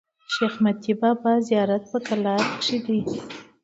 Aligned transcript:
شېخ 0.33 0.53
متي 0.63 0.93
بابا 1.01 1.33
زیارت 1.47 1.83
په 1.91 1.97
کلات 2.07 2.45
کښي 2.59 2.77
دﺉ. 2.85 3.09